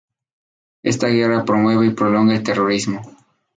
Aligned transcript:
Esta 0.81 1.09
guerra 1.09 1.45
promueve 1.45 1.85
y 1.85 1.91
prolonga 1.91 2.33
el 2.33 2.41
terrorismo. 2.41 3.03